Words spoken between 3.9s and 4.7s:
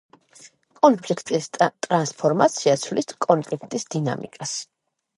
დინამიკას.